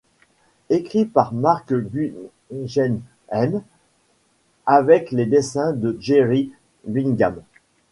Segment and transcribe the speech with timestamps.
[0.71, 3.01] Écrit par Marc Guggenheim
[4.65, 6.51] avec les dessins de Jerry
[6.87, 7.39] Bingham.